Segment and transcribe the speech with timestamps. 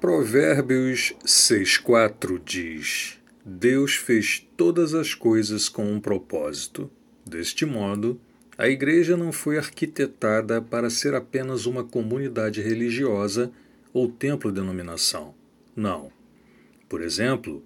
[0.00, 6.88] Provérbios 6,4 diz: Deus fez todas as coisas com um propósito.
[7.26, 8.20] Deste modo,
[8.56, 13.50] a igreja não foi arquitetada para ser apenas uma comunidade religiosa
[13.92, 15.34] ou templo-denominação.
[15.74, 16.12] Não.
[16.88, 17.60] Por exemplo,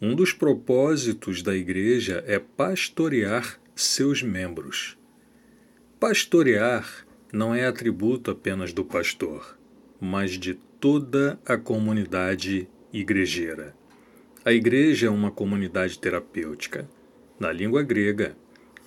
[0.00, 4.96] um dos propósitos da igreja é pastorear seus membros.
[6.00, 9.58] Pastorear não é atributo apenas do pastor,
[10.00, 13.74] mas de toda a comunidade igrejeira.
[14.44, 16.88] A igreja é uma comunidade terapêutica.
[17.38, 18.36] Na língua grega,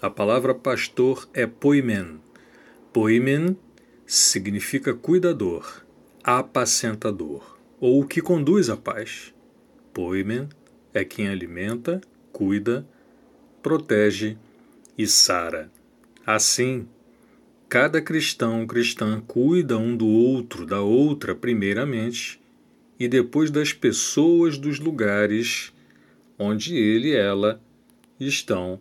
[0.01, 2.19] a palavra pastor é poimen.
[2.93, 3.57] Poimen
[4.05, 5.83] significa cuidador,
[6.23, 9.33] apacentador, ou o que conduz à paz.
[9.93, 10.47] Poimen
[10.93, 11.99] é quem alimenta,
[12.31, 12.87] cuida,
[13.61, 14.37] protege
[14.97, 15.69] e sara.
[16.25, 16.87] Assim,
[17.71, 22.37] Cada cristão cristã cuida um do outro, da outra, primeiramente,
[22.99, 25.71] e depois das pessoas dos lugares
[26.37, 27.61] onde ele e ela
[28.19, 28.77] estão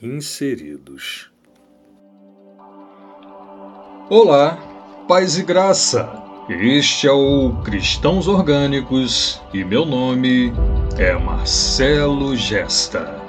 [0.00, 1.30] inseridos.
[4.08, 4.56] Olá,
[5.06, 6.10] paz e graça.
[6.48, 10.50] Este é o Cristãos Orgânicos e meu nome
[10.96, 13.23] é Marcelo Gesta.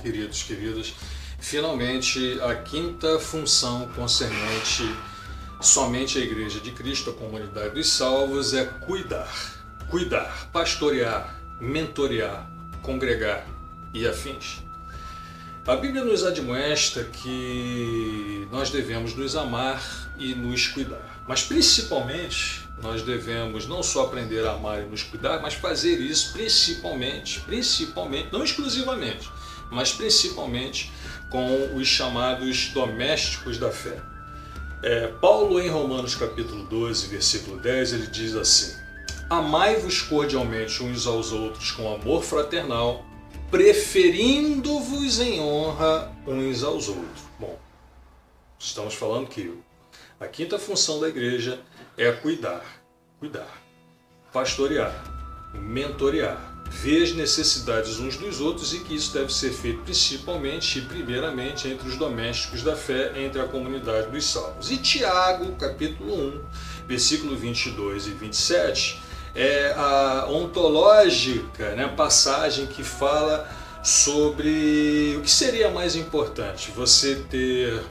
[0.00, 0.94] Queridos, queridas,
[1.38, 4.84] finalmente a quinta função concernente
[5.60, 9.30] somente à Igreja de Cristo, a comunidade dos salvos, é cuidar,
[9.88, 12.50] cuidar, pastorear, mentorear,
[12.82, 13.46] congregar
[13.92, 14.62] e afins.
[15.66, 23.02] A Bíblia nos admoesta que nós devemos nos amar e nos cuidar, mas principalmente nós
[23.02, 28.42] devemos não só aprender a amar e nos cuidar, mas fazer isso principalmente, principalmente, não
[28.42, 29.30] exclusivamente,
[29.70, 30.92] mas principalmente
[31.30, 34.00] com os chamados domésticos da fé.
[34.82, 38.74] É, Paulo, em Romanos capítulo 12, versículo 10, ele diz assim:
[39.28, 43.04] Amai-vos cordialmente uns aos outros com amor fraternal,
[43.50, 47.22] preferindo-vos em honra uns aos outros.
[47.38, 47.58] Bom,
[48.58, 49.54] estamos falando que
[50.18, 51.60] a quinta função da igreja
[51.96, 52.64] é cuidar,
[53.18, 53.62] cuidar,
[54.32, 54.92] pastorear,
[55.54, 60.82] mentorear ver as necessidades uns dos outros e que isso deve ser feito principalmente e
[60.82, 64.70] primeiramente entre os domésticos da fé, entre a comunidade dos salvos.
[64.70, 66.40] E Tiago, capítulo 1,
[66.86, 69.02] versículo 22 e 27,
[69.34, 73.48] é a ontológica né, passagem que fala
[73.82, 77.82] sobre o que seria mais importante, você ter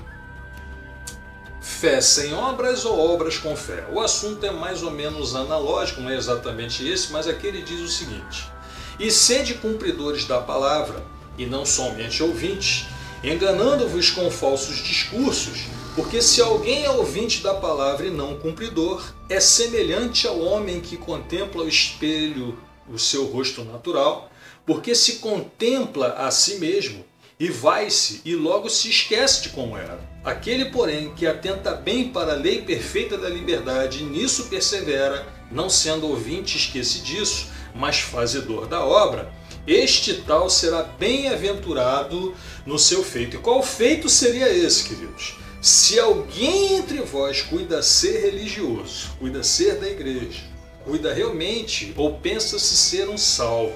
[1.61, 3.85] fé sem obras ou obras com fé.
[3.91, 7.79] O assunto é mais ou menos analógico, não é exatamente esse, mas aqui ele diz
[7.81, 8.51] o seguinte:
[8.99, 11.03] e sede cumpridores da palavra,
[11.37, 12.85] e não somente ouvintes,
[13.23, 15.65] enganando-vos com falsos discursos,
[15.95, 20.97] porque se alguém é ouvinte da palavra e não cumpridor, é semelhante ao homem que
[20.97, 22.57] contempla o espelho
[22.91, 24.31] o seu rosto natural,
[24.65, 27.05] porque se contempla a si mesmo
[27.39, 29.99] e vai-se e logo se esquece de como era.
[30.23, 35.69] Aquele, porém, que atenta bem para a lei perfeita da liberdade e nisso persevera, não
[35.69, 37.47] sendo ouvinte esquecidiço,
[37.79, 39.31] mas fazedor da obra,
[39.65, 42.35] este tal será bem-aventurado
[42.65, 43.37] no seu feito.
[43.37, 45.37] E qual feito seria esse, queridos?
[45.61, 50.41] Se alguém entre vós cuida ser religioso, cuida ser da igreja,
[50.83, 53.73] cuida realmente ou pensa-se ser um salvo,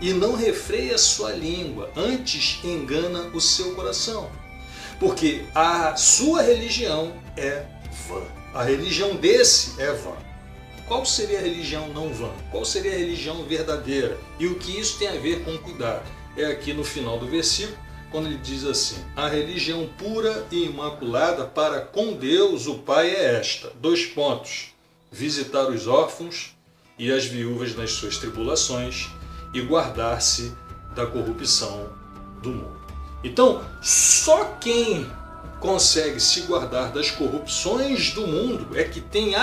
[0.00, 4.30] e não refreia sua língua, antes engana o seu coração.
[5.00, 7.64] Porque a sua religião é
[8.06, 8.22] vã.
[8.52, 10.25] A religião desse é vã.
[10.86, 12.30] Qual seria a religião não vã?
[12.50, 14.16] Qual seria a religião verdadeira?
[14.38, 16.04] E o que isso tem a ver com cuidar?
[16.36, 17.76] É aqui no final do versículo,
[18.10, 23.34] quando ele diz assim: A religião pura e imaculada para com Deus o Pai é
[23.36, 23.72] esta.
[23.80, 24.68] Dois pontos:
[25.10, 26.54] visitar os órfãos
[26.96, 29.08] e as viúvas nas suas tribulações
[29.52, 30.52] e guardar-se
[30.94, 31.90] da corrupção
[32.40, 32.86] do mundo.
[33.24, 35.10] Então, só quem
[35.60, 39.34] consegue se guardar das corrupções do mundo é que tem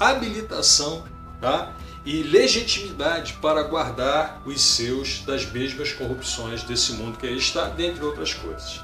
[0.00, 1.04] habilitação
[1.40, 1.74] tá?
[2.04, 8.04] e legitimidade para guardar os seus das mesmas corrupções desse mundo que aí está, dentre
[8.04, 8.80] outras coisas.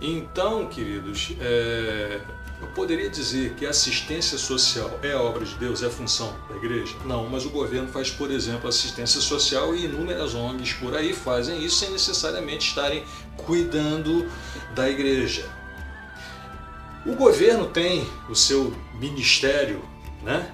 [0.00, 2.20] Então, queridos, é,
[2.60, 6.94] eu poderia dizer que a assistência social é obra de Deus, é função da igreja?
[7.04, 11.62] Não, mas o governo faz, por exemplo, assistência social e inúmeras ONGs por aí fazem
[11.62, 13.04] isso sem necessariamente estarem
[13.36, 14.26] cuidando
[14.74, 15.48] da igreja.
[17.06, 19.80] O governo tem o seu ministério,
[20.24, 20.52] né?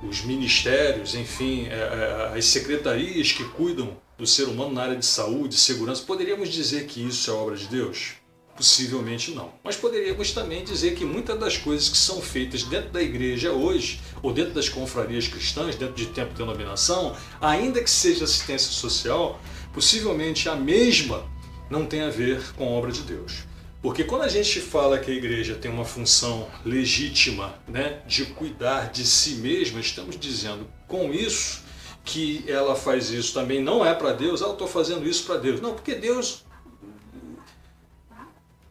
[0.00, 5.04] os ministérios, enfim, é, é, as secretarias que cuidam do ser humano na área de
[5.04, 8.12] saúde, segurança, poderíamos dizer que isso é obra de Deus?
[8.54, 9.52] Possivelmente não.
[9.64, 14.00] Mas poderíamos também dizer que muitas das coisas que são feitas dentro da igreja hoje,
[14.22, 19.40] ou dentro das confrarias cristãs, dentro de tempo de denominação, ainda que seja assistência social,
[19.74, 21.24] possivelmente a mesma
[21.68, 23.48] não tem a ver com a obra de Deus.
[23.80, 28.90] Porque quando a gente fala que a igreja tem uma função legítima né, de cuidar
[28.90, 31.62] de si mesma, estamos dizendo com isso
[32.04, 35.36] que ela faz isso também não é para Deus, ah, eu estou fazendo isso para
[35.36, 35.60] Deus.
[35.60, 36.44] Não, porque Deus,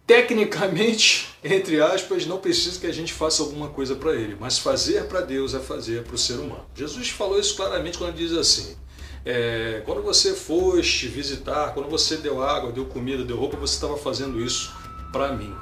[0.05, 5.05] tecnicamente, entre aspas, não precisa que a gente faça alguma coisa para Ele, mas fazer
[5.05, 6.65] para Deus é fazer para o ser humano.
[6.75, 8.75] Jesus falou isso claramente quando diz assim:
[9.23, 13.97] é, quando você foste visitar, quando você deu água, deu comida, deu roupa, você estava
[13.97, 14.75] fazendo isso
[15.11, 15.55] para mim.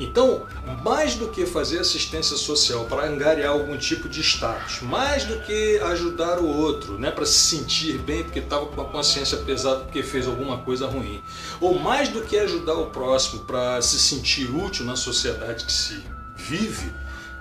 [0.00, 0.46] Então,
[0.82, 5.78] mais do que fazer assistência social para angariar algum tipo de status, mais do que
[5.78, 10.02] ajudar o outro, né, para se sentir bem porque estava com a consciência pesada porque
[10.02, 11.22] fez alguma coisa ruim,
[11.60, 16.02] ou mais do que ajudar o próximo para se sentir útil na sociedade que se
[16.34, 16.90] vive,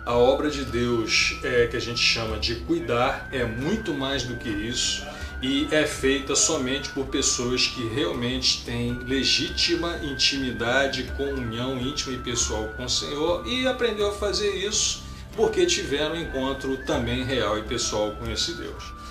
[0.06, 4.36] a obra de Deus é, que a gente chama de cuidar é muito mais do
[4.36, 5.06] que isso
[5.42, 12.70] e é feita somente por pessoas que realmente têm legítima intimidade, comunhão íntima e pessoal
[12.78, 15.04] com o Senhor e aprendeu a fazer isso
[15.36, 19.02] porque tiveram um encontro também real e pessoal com esse Deus.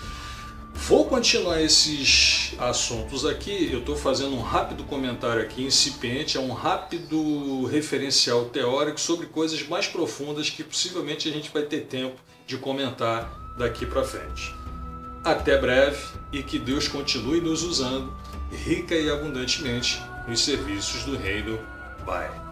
[0.73, 3.71] Vou continuar esses assuntos aqui.
[3.73, 9.67] Eu estou fazendo um rápido comentário aqui, incipiente, é um rápido referencial teórico sobre coisas
[9.69, 12.17] mais profundas que possivelmente a gente vai ter tempo
[12.47, 14.60] de comentar daqui para frente.
[15.25, 15.99] Até breve
[16.32, 18.12] e que Deus continue nos usando
[18.50, 21.58] rica e abundantemente nos serviços do Reino.
[22.06, 22.50] Bye.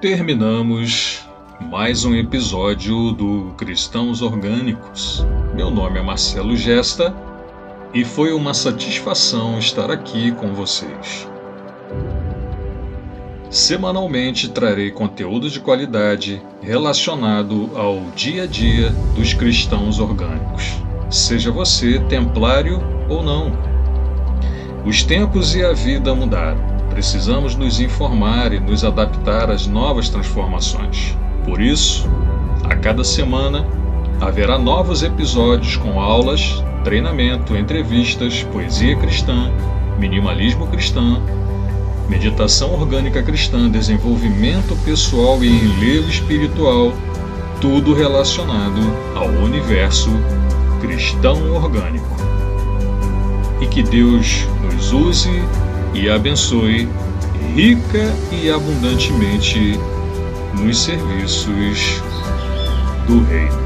[0.00, 1.26] Terminamos
[1.62, 5.24] mais um episódio do Cristãos Orgânicos.
[5.54, 7.14] Meu nome é Marcelo Gesta
[7.94, 11.28] e foi uma satisfação estar aqui com vocês.
[13.48, 20.74] Semanalmente trarei conteúdo de qualidade relacionado ao dia a dia dos cristãos orgânicos,
[21.08, 23.52] seja você templário ou não.
[24.84, 26.58] Os tempos e a vida mudaram.
[26.90, 31.16] Precisamos nos informar e nos adaptar às novas transformações.
[31.44, 32.08] Por isso,
[32.64, 33.83] a cada semana
[34.20, 39.50] haverá novos episódios com aulas, treinamento, entrevistas, poesia cristã,
[39.98, 41.20] minimalismo cristã,
[42.08, 46.92] meditação orgânica cristã, desenvolvimento pessoal e enlevo espiritual,
[47.60, 48.80] tudo relacionado
[49.14, 50.10] ao universo
[50.80, 52.14] cristão orgânico.
[53.60, 55.42] E que Deus nos use
[55.94, 56.88] e abençoe
[57.54, 59.78] rica e abundantemente
[60.54, 62.02] nos serviços
[63.06, 63.63] do Reino.